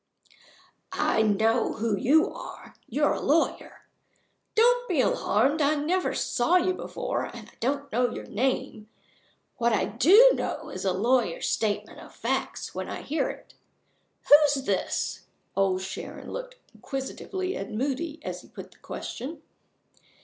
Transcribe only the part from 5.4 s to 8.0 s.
I never saw you before; and I don't